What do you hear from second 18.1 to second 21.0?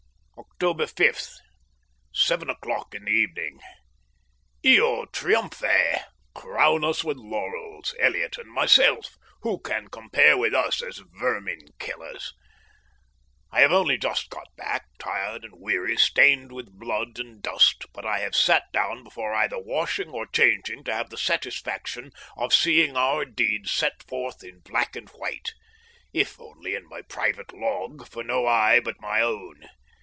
have sat down before either washing or changing to